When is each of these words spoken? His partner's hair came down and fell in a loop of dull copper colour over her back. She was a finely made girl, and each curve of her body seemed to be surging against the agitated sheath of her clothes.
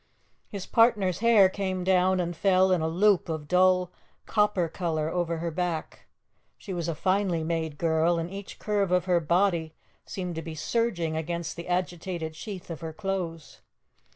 His 0.49 0.65
partner's 0.65 1.19
hair 1.19 1.47
came 1.47 1.83
down 1.83 2.19
and 2.19 2.35
fell 2.35 2.71
in 2.71 2.81
a 2.81 2.87
loop 2.87 3.29
of 3.29 3.47
dull 3.47 3.91
copper 4.25 4.67
colour 4.67 5.09
over 5.11 5.37
her 5.37 5.51
back. 5.51 6.07
She 6.57 6.73
was 6.73 6.87
a 6.87 6.95
finely 6.95 7.43
made 7.43 7.77
girl, 7.77 8.17
and 8.17 8.31
each 8.31 8.57
curve 8.57 8.91
of 8.91 9.05
her 9.05 9.19
body 9.19 9.75
seemed 10.03 10.33
to 10.33 10.41
be 10.41 10.55
surging 10.55 11.15
against 11.15 11.55
the 11.55 11.67
agitated 11.67 12.35
sheath 12.35 12.71
of 12.71 12.81
her 12.81 12.93
clothes. 12.93 13.61